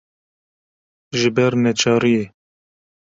[1.19, 2.25] ji ber neçariyê